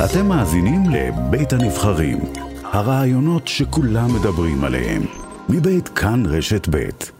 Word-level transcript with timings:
אתם 0.00 0.26
מאזינים 0.26 0.82
לבית 0.90 1.52
הנבחרים, 1.52 2.18
הרעיונות 2.64 3.48
שכולם 3.48 4.14
מדברים 4.14 4.64
עליהם, 4.64 5.02
מבית 5.48 5.88
כאן 5.88 6.22
רשת 6.26 6.68
בית. 6.68 7.12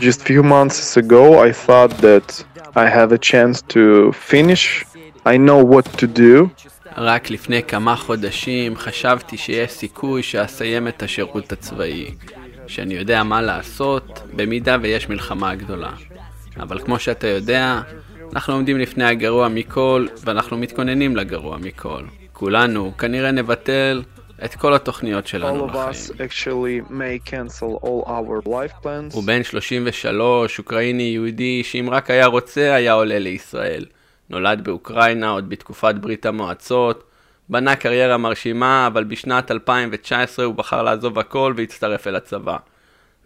Just 0.00 0.22
few 0.22 0.42
months 0.42 0.96
ago, 0.96 1.24
I 1.48 1.50
thought 1.52 1.92
that 2.06 2.28
I 2.76 2.86
have 2.98 3.10
a 3.12 3.18
chance 3.18 3.62
to 3.74 4.12
finish. 4.12 4.84
I 5.24 5.36
know 5.46 5.60
what 5.72 5.86
to 6.00 6.06
do. 6.06 6.50
רק 6.96 7.30
לפני 7.30 7.62
כמה 7.62 7.96
חודשים 7.96 8.76
חשבתי 8.76 9.36
שיש 9.36 9.70
סיכוי 9.70 10.22
שאסיים 10.22 10.88
את 10.88 11.02
השירות 11.02 11.52
הצבאי, 11.52 12.14
שאני 12.66 12.94
יודע 12.94 13.22
מה 13.22 13.42
לעשות 13.42 14.20
במידה 14.36 14.76
ויש 14.82 15.08
מלחמה 15.08 15.54
גדולה. 15.54 15.90
אבל 16.60 16.78
כמו 16.78 16.98
שאתה 16.98 17.26
יודע, 17.26 17.80
אנחנו 18.32 18.54
עומדים 18.54 18.78
לפני 18.78 19.04
הגרוע 19.04 19.48
מכל, 19.48 20.06
ואנחנו 20.24 20.58
מתכוננים 20.58 21.16
לגרוע 21.16 21.56
מכל. 21.56 22.02
כולנו 22.32 22.92
כנראה 22.98 23.30
נבטל 23.30 24.02
את 24.44 24.54
כל 24.54 24.74
התוכניות 24.74 25.26
שלנו 25.26 25.66
לחיים. 25.66 26.18
הוא 29.12 29.24
בן 29.24 29.42
33, 29.42 30.58
אוקראיני 30.58 31.02
יהודי, 31.02 31.62
שאם 31.64 31.88
רק 31.90 32.10
היה 32.10 32.26
רוצה, 32.26 32.74
היה 32.74 32.92
עולה 32.92 33.18
לישראל. 33.18 33.84
נולד 34.30 34.64
באוקראינה 34.64 35.30
עוד 35.30 35.48
בתקופת 35.48 35.94
ברית 35.94 36.26
המועצות, 36.26 37.04
בנה 37.48 37.76
קריירה 37.76 38.16
מרשימה, 38.16 38.86
אבל 38.86 39.04
בשנת 39.04 39.50
2019 39.50 40.44
הוא 40.44 40.54
בחר 40.54 40.82
לעזוב 40.82 41.18
הכל 41.18 41.54
והצטרף 41.56 42.06
אל 42.06 42.16
הצבא. 42.16 42.56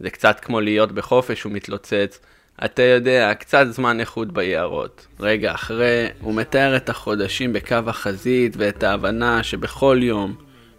זה 0.01 0.11
קצת 0.11 0.41
כמו 0.41 0.61
להיות 0.61 0.93
בחופש 0.93 1.47
ומתלוצץ. 1.47 2.21
אתה 2.65 2.83
יודע, 2.83 3.35
קצת 3.35 3.67
זמן 3.71 4.01
איכות 4.01 4.33
ביערות. 4.33 5.07
רגע 5.21 5.55
אחרי, 5.55 6.07
הוא 6.21 6.35
מתאר 6.35 6.77
את 6.77 6.89
החודשים 6.89 7.53
בקו 7.53 7.77
החזית 7.87 8.55
ואת 8.59 8.83
ההבנה 8.83 9.43
שבכל 9.43 9.99
יום 10.03 10.35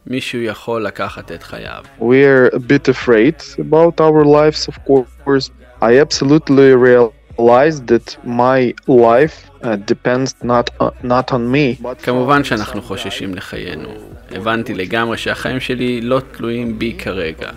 מישהו 0.08 0.42
יכול 0.42 0.83
לקחת 0.83 1.31
את 1.31 1.44
חייו. 1.44 1.83
We're 2.00 2.56
a 2.56 2.59
bit 2.59 2.89
afraid 2.89 3.42
about 3.59 4.00
our 4.00 4.26
lives, 4.26 4.67
of 4.67 4.76
course. 4.88 5.50
I 5.81 5.92
absolutely 6.06 6.73
realize 6.73 7.19
that 7.40 8.18
my 8.23 8.73
life 8.88 9.50
uh, 9.64 9.76
depends 9.76 10.36
not 10.44 10.70
uh, 10.80 10.90
not 11.04 11.32
on 11.32 11.52
me. 11.52 11.82
But 11.82 12.04
כמובן 12.04 12.44
שאנחנו 12.44 12.82
חוששים 12.82 13.36
לחיינו. 13.36 13.90
הבנתי 14.32 14.73
לגמרי 14.73 15.18
שהחיים 15.18 15.60
שלי 15.60 16.02
לא 16.02 16.22
תלויים 16.32 16.80
בי 16.80 16.94
כרגע, 16.98 17.50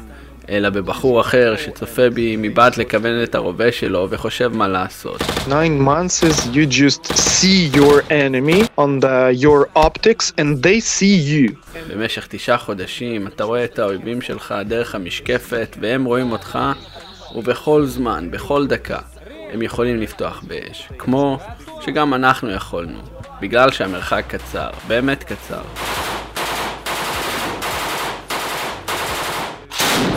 אלא 0.48 0.70
בבחור 0.70 1.20
אחר 1.20 1.54
שצופה 1.56 2.10
בי 2.10 2.36
מבעד 2.38 2.76
לכוון 2.76 3.22
את 3.22 3.34
הרובה 3.34 3.72
שלו 3.72 4.06
וחושב 4.10 4.50
מה 4.54 4.68
לעשות. 4.68 5.20
nine 5.48 5.80
months 5.88 6.22
is 6.22 6.46
you 6.54 6.66
just 6.66 7.06
see 7.16 7.76
your 7.76 8.02
enemy 8.10 8.62
on 8.78 9.00
the, 9.00 9.34
your 9.44 9.68
optics 9.76 10.32
and 10.38 10.62
they 10.62 10.80
see 10.80 11.16
you. 11.30 11.52
במשך 11.90 12.26
תשעה 12.30 12.58
חודשים 12.58 13.26
אתה 13.26 13.44
רואה 13.44 13.64
את 13.64 13.78
האויבים 13.78 14.20
שלך 14.20 14.54
דרך 14.66 14.94
המשקפת 14.94 15.76
והם 15.80 16.04
רואים 16.04 16.32
אותך, 16.32 16.58
ובכל 17.34 17.86
זמן, 17.86 18.28
בכל 18.30 18.66
דקה, 18.66 18.98
הם 19.53 19.61
יכולים 19.61 20.01
לפתוח 20.01 20.43
באש. 20.47 20.89
כמו 20.97 21.39
שגם 21.81 22.13
אנחנו 22.13 22.51
יכולנו, 22.51 22.99
בגלל 23.41 23.71
שהמרחק 23.71 24.23
קצר, 24.27 24.69
באמת 24.87 25.23
קצר. 25.23 25.61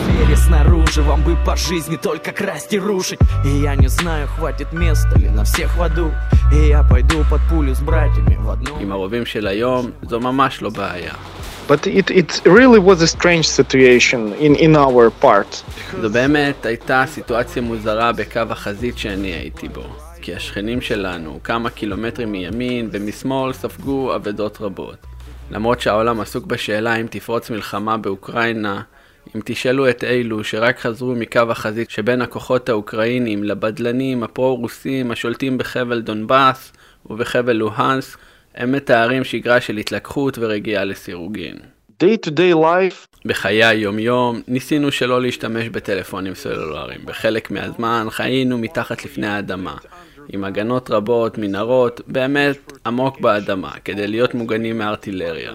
двери 0.07 0.35
снаружи 0.35 1.01
Вам 1.01 1.23
бы 1.23 1.35
по 1.45 1.55
жизни 1.55 1.97
только 1.97 2.31
красть 2.31 2.73
и 2.73 2.79
рушить 2.79 3.19
И 3.43 3.49
я 3.49 3.75
не 3.75 3.87
знаю, 3.87 4.27
хватит 4.27 4.71
места 4.73 5.17
ли 5.17 5.29
на 5.29 5.43
всех 5.43 5.75
в 5.77 5.81
аду 5.81 6.11
И 6.51 6.67
я 6.67 6.83
пойду 6.83 7.23
под 7.29 7.41
пулю 7.49 7.73
с 7.75 7.79
братьями 7.79 8.35
в 8.35 8.49
одну 8.49 8.77
עם 8.79 8.91
הרובים 8.91 9.25
של 9.25 9.47
היום, 9.47 9.91
זו 10.03 10.19
ממש 10.19 10.61
לא 10.61 10.69
בעיה. 10.69 11.13
But 11.68 11.86
it, 11.86 12.10
it 12.10 12.30
really 12.44 12.78
was 12.78 13.02
a 13.02 13.08
strange 13.08 13.48
situation 13.48 14.32
in, 14.34 14.54
in 14.54 14.76
our 14.76 15.10
part. 15.24 15.64
זו 16.00 16.10
באמת 16.10 16.66
הייתה 16.66 17.04
סיטואציה 17.06 17.62
מוזרה 17.62 18.12
בקו 18.12 18.40
החזית 18.50 18.98
שאני 18.98 19.28
הייתי 19.28 19.68
בו. 19.68 19.84
כי 20.22 20.34
השכנים 20.34 20.80
שלנו, 20.80 21.40
כמה 21.44 21.70
קילומטרים 21.70 22.32
מימין 22.32 22.88
ומשמאל, 22.92 23.52
ספגו 23.52 24.14
אבדות 24.14 24.60
רבות. 24.60 24.96
למרות 25.50 25.80
שהעולם 25.80 26.20
עסוק 26.20 26.46
בשאלה 26.46 26.96
אם 26.96 27.06
תפרוץ 27.10 27.50
מלחמה 27.50 27.96
באוקראינה, 27.96 28.82
אם 29.36 29.40
תשאלו 29.44 29.88
את 29.88 30.04
אלו 30.04 30.44
שרק 30.44 30.78
חזרו 30.80 31.14
מקו 31.14 31.40
החזית 31.50 31.90
שבין 31.90 32.22
הכוחות 32.22 32.68
האוקראינים 32.68 33.44
לבדלנים 33.44 34.22
הפרו-רוסים 34.22 35.10
השולטים 35.10 35.58
בחבל 35.58 36.00
דונבאס 36.00 36.72
ובחבל 37.06 37.52
לוהנסק, 37.52 38.18
הם 38.56 38.72
מתארים 38.72 39.24
שגרה 39.24 39.60
של 39.60 39.76
התלקחות 39.76 40.38
ורגיעה 40.38 40.84
לסירוגין. 40.84 41.56
Day 42.02 42.26
to 42.26 42.30
day 42.30 42.54
life, 42.54 43.06
בחיי 43.24 43.64
היום-יום 43.64 44.40
ניסינו 44.48 44.92
שלא 44.92 45.22
להשתמש 45.22 45.68
בטלפונים 45.68 46.34
סלולריים. 46.34 47.00
בחלק 47.04 47.50
מהזמן 47.50 48.06
חיינו 48.10 48.58
מתחת 48.58 49.04
לפני 49.04 49.26
האדמה, 49.26 49.76
עם 50.32 50.44
הגנות 50.44 50.90
רבות, 50.90 51.38
מנהרות, 51.38 52.00
באמת 52.06 52.72
עמוק 52.86 53.20
באדמה, 53.20 53.72
כדי 53.84 54.06
להיות 54.06 54.34
מוגנים 54.34 54.78
מארטילריה. 54.78 55.52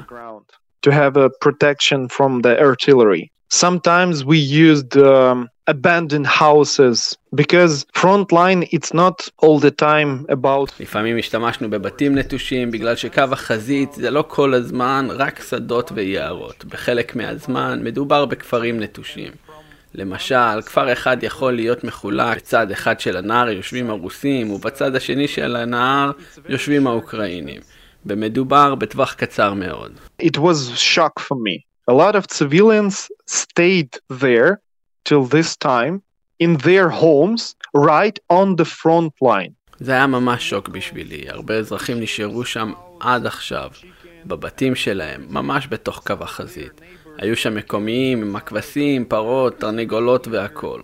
to 0.87 0.91
have 0.91 1.15
a 1.15 1.29
protection 1.45 2.09
from 2.09 2.41
the 2.41 2.59
artillery. 2.59 3.31
Sometimes 3.49 4.25
we 4.25 4.37
used 4.37 4.97
um, 4.97 5.47
abandoned 5.75 6.27
houses 6.43 6.97
because 7.41 7.73
front 8.03 8.27
line 8.39 8.61
it's 8.75 8.91
not 8.93 9.17
all 9.43 9.57
the 9.59 9.71
time 9.71 10.25
about 10.29 10.71
לפעמים 10.79 11.17
השתמשנו 11.17 11.69
בבתים 11.69 12.17
נטושים, 12.17 12.71
בגלל 12.71 12.95
שקו 12.95 13.23
החזית 13.31 13.93
זה 13.93 14.11
לא 14.11 14.23
כל 14.27 14.53
הזמן 14.53 15.07
רק 15.11 15.43
שדות 15.49 15.91
ויערות. 15.95 16.65
בחלק 16.65 17.15
מהזמן 17.15 17.79
מדובר 17.83 18.25
בכפרים 18.25 18.79
נטושים. 18.79 19.31
למשל, 19.95 20.61
כפר 20.65 20.93
אחד 20.93 21.17
יכול 21.23 21.53
להיות 21.53 21.83
מחולק, 21.83 22.37
בצד 22.37 22.71
אחד 22.71 22.99
של 22.99 23.17
הנהר 23.17 23.49
יושבים 23.49 23.89
הרוסים, 23.89 24.51
ובצד 24.51 24.95
השני 24.95 25.27
של 25.27 25.55
הנהר 25.55 26.11
יושבים 26.49 26.87
האוקראינים. 26.87 27.61
ומדובר 28.05 28.75
בטווח 28.75 29.13
קצר 29.13 29.53
מאוד. 29.53 29.91
it 30.21 30.37
was 30.37 30.77
shock 30.77 31.19
for 31.19 31.35
me. 31.35 31.65
A 31.89 31.93
lot 31.93 32.15
of 32.15 32.25
civilians 32.37 33.09
stayed 33.27 33.91
there 34.21 34.59
till 35.05 35.23
this 35.25 35.55
time 35.55 36.01
in 36.43 36.57
their 36.57 36.89
homes 36.89 37.55
right 37.75 38.19
on 38.31 38.55
the 38.61 38.65
front 38.65 39.13
line. 39.23 39.51
זה 39.79 39.91
היה 39.91 40.07
ממש 40.07 40.49
שוק 40.49 40.69
בשבילי, 40.69 41.29
הרבה 41.29 41.55
אזרחים 41.55 41.99
נשארו 41.99 42.45
שם 42.45 42.73
עד 42.99 43.25
עכשיו, 43.25 43.69
בבתים 44.25 44.75
שלהם, 44.75 45.25
ממש 45.29 45.67
בתוך 45.69 46.03
קו 46.07 46.13
החזית. 46.19 46.81
היו 47.17 47.35
שם 47.35 47.55
מקומיים 47.55 48.21
עם 48.21 48.35
הכבשים, 48.35 49.05
פרות, 49.05 49.59
תרנגולות 49.59 50.27
והכל. 50.27 50.81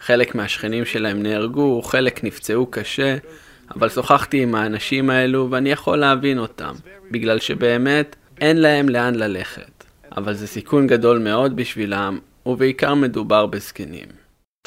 חלק 0.00 0.34
מהשכנים 0.34 0.84
שלהם 0.84 1.22
נהרגו, 1.22 1.82
חלק 1.82 2.24
נפצעו 2.24 2.66
קשה, 2.66 3.16
אבל 3.74 3.88
שוחחתי 3.88 4.42
עם 4.42 4.54
האנשים 4.54 5.10
האלו 5.10 5.48
ואני 5.50 5.70
יכול 5.70 5.98
להבין 5.98 6.38
אותם, 6.38 6.74
בגלל 7.10 7.38
שבאמת 7.38 8.16
אין 8.40 8.56
להם 8.56 8.88
לאן 8.88 9.14
ללכת. 9.14 9.84
אבל 10.16 10.34
זה 10.34 10.46
סיכון 10.46 10.86
גדול 10.86 11.18
מאוד 11.18 11.56
בשבילם, 11.56 12.18
ובעיקר 12.48 12.94
מדובר 12.94 13.46
בזקנים. 13.46 14.08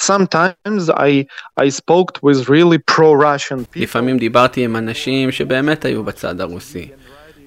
Sometimes 0.02 0.90
I 0.90 1.26
I 1.60 1.70
spoke 1.70 2.14
with 2.24 2.50
really 2.50 2.80
pro-Russian 2.92 3.66
people. 3.74 3.82
לפעמים 3.82 4.18
דיברתי 4.18 4.66
עם 4.66 4.76
אנשים 4.76 5.32
שבאמת 5.32 5.86
היו 5.86 6.04
בצד 6.04 6.42
הרוסי, 6.42 6.90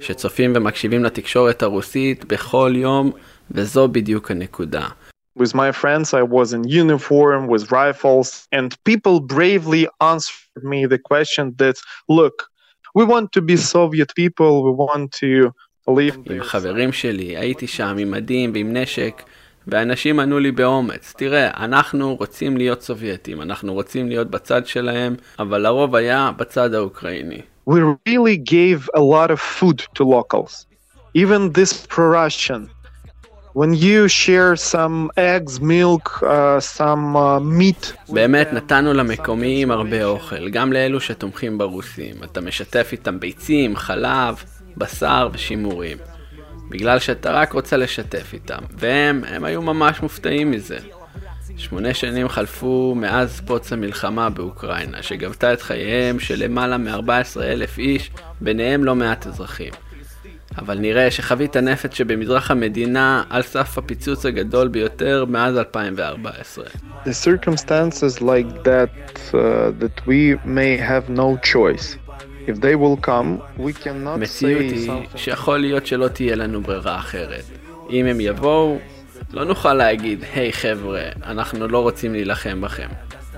שצופים 0.00 0.52
ומקשיבים 0.56 1.04
לתקשורת 1.04 1.62
הרוסית 1.62 2.24
בכל 2.24 2.72
יום, 2.76 3.12
וזו 3.50 3.88
בדיוק 3.88 4.30
הנקודה. 4.30 4.86
With 5.38 5.54
my 5.54 5.72
friends, 5.72 6.14
I 6.14 6.22
was 6.22 6.52
in 6.52 6.62
uniform 6.68 7.48
with 7.48 7.72
rifles, 7.72 8.46
and 8.52 8.68
people 8.84 9.18
bravely 9.20 9.88
answered 10.00 10.62
me 10.62 10.86
the 10.86 11.00
question 11.10 11.44
that, 11.58 11.76
look, 12.08 12.36
we 12.94 13.04
want 13.04 13.32
to 13.32 13.40
be 13.42 13.56
Soviet 13.56 14.10
people, 14.14 14.52
we 14.66 14.72
want 14.84 15.10
to 15.22 15.50
live. 15.88 16.16
עם 16.30 16.40
החברים 16.40 16.92
שלי, 16.92 17.36
הייתי 17.36 17.66
שם 17.66 17.96
עם 17.98 18.10
מדים 18.10 18.52
ועם 18.54 18.76
נשק, 18.76 19.22
ואנשים 19.68 20.20
ענו 20.20 20.38
לי 20.38 20.52
באומץ, 20.52 21.14
תראה, 21.16 21.50
אנחנו 21.64 22.16
רוצים 22.16 22.56
להיות 22.56 22.82
סובייטים, 22.82 23.42
אנחנו 23.42 23.74
רוצים 23.74 24.08
להיות 24.08 24.30
בצד 24.30 24.66
שלהם, 24.66 25.14
אבל 25.38 25.60
לרוב 25.60 25.94
היה 25.94 26.30
בצד 26.36 26.74
האוקראיני. 26.74 27.40
We 27.70 27.80
really 28.08 28.36
gave 28.36 28.90
a 28.96 29.00
lot 29.00 29.30
of 29.30 29.40
food 29.40 29.78
to 29.94 30.04
locals, 30.04 30.66
even 31.14 31.52
this 31.52 31.86
pro-Russian. 31.86 32.68
When 33.60 33.72
you 33.72 34.08
share 34.08 34.56
some 34.56 34.96
eggs, 35.16 35.60
milk, 35.60 36.06
uh, 36.22 36.60
some 36.60 37.16
uh, 37.16 37.40
meat, 37.40 37.92
באמת 38.08 38.52
נתנו 38.52 38.92
למקומיים 38.92 39.70
הרבה 39.70 40.04
אוכל, 40.04 40.48
גם 40.48 40.72
לאלו 40.72 41.00
שתומכים 41.00 41.58
ברוסים. 41.58 42.14
אתה 42.24 42.40
משתף 42.40 42.88
איתם 42.92 43.20
ביצים, 43.20 43.76
חלב, 43.76 44.44
בשר 44.76 45.28
ושימורים. 45.32 45.98
בגלל 46.68 46.98
שאתה 46.98 47.32
רק 47.32 47.52
רוצה 47.52 47.76
לשתף 47.76 48.30
איתם, 48.32 48.58
והם, 48.70 49.24
הם 49.28 49.44
היו 49.44 49.62
ממש 49.62 50.02
מופתעים 50.02 50.50
מזה. 50.50 50.78
שמונה 51.56 51.94
שנים 51.94 52.28
חלפו 52.28 52.94
מאז 52.96 53.40
פוץ 53.46 53.72
המלחמה 53.72 54.30
באוקראינה, 54.30 55.02
שגבתה 55.02 55.52
את 55.52 55.62
חייהם 55.62 56.18
של 56.20 56.44
למעלה 56.44 56.78
מ-14 56.78 57.42
אלף 57.42 57.78
איש, 57.78 58.10
ביניהם 58.40 58.84
לא 58.84 58.94
מעט 58.94 59.26
אזרחים. 59.26 59.72
אבל 60.58 60.78
נראה 60.78 61.10
שחבית 61.10 61.56
הנפץ 61.56 61.94
שבמזרח 61.94 62.50
המדינה 62.50 63.22
על 63.30 63.42
סף 63.42 63.78
הפיצוץ 63.78 64.26
הגדול 64.26 64.68
ביותר 64.68 65.24
מאז 65.28 65.56
2014. 65.56 66.64
The 67.04 67.08
circumstances 67.08 68.20
like 68.20 68.64
that 68.64 69.34
uh, 69.34 69.36
that 69.80 70.06
we 70.06 70.36
may 70.44 70.76
have 70.76 71.08
no 71.08 71.36
choice. 71.52 72.03
If 72.46 72.60
they 72.60 72.74
will 72.74 73.06
come, 73.06 73.60
we 73.60 73.72
cannot 73.84 74.18
מציאות 74.18 74.60
היא. 74.60 74.90
שיכול 75.16 75.58
להיות 75.58 75.86
שלא 75.86 76.08
תהיה 76.08 76.36
לנו 76.36 76.60
ברירה 76.60 76.98
אחרת. 76.98 77.44
אם 77.90 78.06
הם 78.06 78.20
יבואו, 78.20 78.78
לא 79.32 79.44
נוכל 79.44 79.74
להגיד, 79.74 80.24
היי 80.34 80.50
hey, 80.50 80.52
חבר'ה, 80.52 81.02
אנחנו 81.26 81.68
לא 81.68 81.78
רוצים 81.78 82.12
להילחם 82.12 82.60
בכם. 82.60 82.88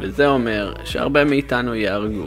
וזה 0.01 0.27
אומר 0.27 0.73
שהרבה 0.85 1.25
מאיתנו 1.25 1.75
ייהרגו. 1.75 2.27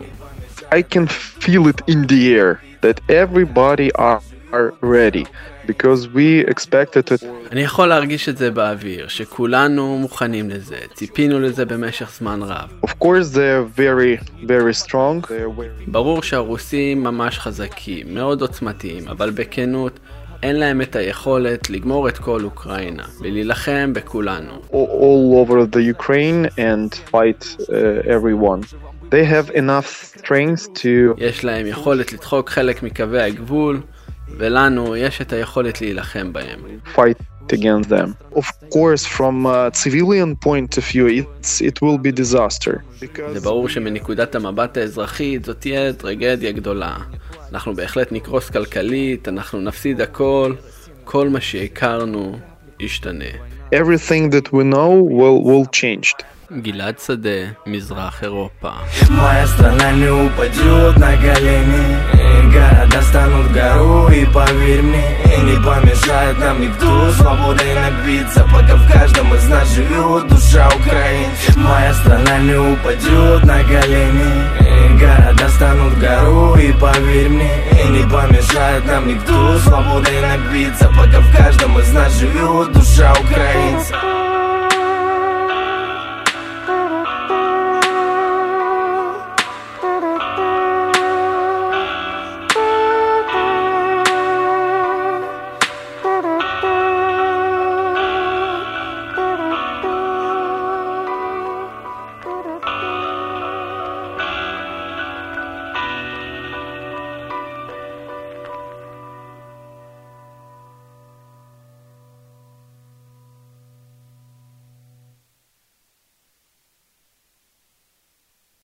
I 0.71 0.81
can 0.93 1.07
feel 1.41 1.67
it 1.67 1.81
in 1.87 2.07
the 2.07 2.33
air 2.35 2.61
that 2.81 2.99
everybody 3.09 3.91
are, 3.97 4.21
are 4.51 4.73
ready 4.81 5.25
because 5.67 6.07
we 6.07 6.45
expected 6.53 7.11
it. 7.11 7.25
אני 7.51 7.61
יכול 7.61 7.87
להרגיש 7.87 8.29
את 8.29 8.37
זה 8.37 8.51
באוויר, 8.51 9.07
שכולנו 9.07 9.97
מוכנים 9.97 10.49
לזה, 10.49 10.77
ציפינו 10.93 11.39
לזה 11.39 11.65
במשך 11.65 12.11
זמן 12.19 12.39
רב. 12.43 12.69
Of 12.85 12.89
course, 13.03 13.33
they're 13.33 13.79
very, 13.79 14.45
very 14.47 14.85
strong. 14.85 15.25
Very 15.27 15.87
ברור 15.87 16.23
שהרוסים 16.23 17.03
ממש 17.03 17.39
חזקים, 17.39 18.13
מאוד 18.13 18.41
עוצמתיים, 18.41 19.07
אבל 19.07 19.29
בכנות, 19.29 19.99
אין 20.43 20.55
להם 20.55 20.81
את 20.81 20.95
היכולת 20.95 21.69
לגמור 21.69 22.09
את 22.09 22.17
כל 22.17 22.43
אוקראינה, 22.43 23.03
ולהילחם 23.19 23.93
בכולנו. 23.93 24.61
all 24.71 25.45
over 25.45 25.75
the 25.75 25.81
Ukraine 25.81 26.49
and 26.57 26.95
fight 27.11 27.43
uh, 27.59 27.73
everyone. 28.07 28.63
They 29.09 29.25
have 29.25 29.49
enough 29.55 29.89
strength 30.17 30.63
to 30.81 31.15
יש 31.17 31.45
להם 31.45 31.65
יכולת 31.65 32.13
לדחוק 32.13 32.49
חלק 32.49 32.83
מקווי 32.83 33.21
הגבול, 33.21 33.81
ולנו 34.37 34.95
יש 34.95 35.21
את 35.21 35.33
היכולת 35.33 35.81
להילחם 35.81 36.33
בהם. 36.33 36.59
fight 36.95 37.53
against 37.53 37.89
them. 37.89 38.35
Of 38.35 38.45
course, 38.69 39.05
from 39.17 39.45
a 39.45 39.71
civilian 39.73 40.35
point 40.45 40.77
of 40.77 40.85
view, 40.93 41.07
it's, 41.07 41.61
it 41.61 41.81
will 41.81 41.97
be 41.97 42.11
disaster. 42.11 42.79
זה 43.33 43.39
ברור 43.39 43.69
שמנקודת 43.69 44.35
המבט 44.35 44.77
האזרחית 44.77 45.45
זאת 45.45 45.59
תהיה 45.59 45.93
טרגדיה 45.93 46.51
גדולה. 46.51 46.97
אנחנו 47.51 47.73
בהחלט 47.75 48.11
נקרוס 48.11 48.49
כלכלית, 48.49 49.27
אנחנו 49.27 49.61
נפסיד 49.61 50.01
הכל, 50.01 50.53
כל 51.03 51.29
מה 51.29 51.41
שהכרנו 51.41 52.39
ישתנה. 52.79 53.25
Everything 53.73 54.31
that 54.31 54.47
we 54.53 54.63
know 54.73 54.91
will, 55.19 55.39
will 55.47 55.67
change. 55.79 56.23
גלעד 56.61 56.99
שדה, 56.99 57.39
מזרח 57.65 58.23
אירופה. 58.23 58.71
Города 62.59 63.01
станут 63.03 63.51
гору 63.53 64.09
и 64.09 64.25
поверь 64.25 64.81
мне 64.81 65.17
И 65.23 65.41
не 65.41 65.55
помешает 65.63 66.37
нам 66.39 66.59
никто. 66.59 67.11
Свободой 67.13 67.73
напиться 67.73 68.45
Пока 68.53 68.75
в 68.75 68.91
каждом 68.91 69.33
из 69.33 69.47
нас 69.47 69.73
живет 69.73 70.27
душа 70.27 70.67
Украины 70.67 71.31
Моя 71.55 71.93
страна 71.93 72.37
не 72.39 72.55
упадет 72.55 73.43
на 73.45 73.63
колени. 73.63 74.43
И 74.59 74.99
Города 74.99 75.49
станут 75.49 75.97
гору 75.99 76.55
и 76.55 76.73
поверь 76.73 77.29
мне 77.29 77.51
И 77.81 77.87
не 77.87 78.03
помешает 78.09 78.85
нам 78.85 79.07
никто. 79.07 79.57
Свободой 79.59 80.21
напиться 80.21 80.89
Пока 80.89 81.19
в 81.21 81.37
каждом 81.37 81.79
из 81.79 81.93
нас 81.93 82.13
живет 82.19 82.73
душа 82.73 83.13
украинца 83.13 84.18